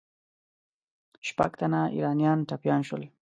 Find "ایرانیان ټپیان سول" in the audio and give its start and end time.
1.95-3.03